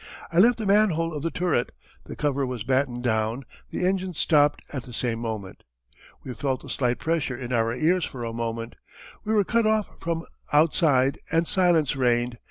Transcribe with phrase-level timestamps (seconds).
[0.31, 1.71] I left the manhole of the turret.
[2.05, 5.63] The cover was battened down, the engines stopped at the same moment.
[6.23, 8.77] We felt a slight pressure in our ears for a moment.
[9.23, 12.39] We were cut off from outside and silence reigned.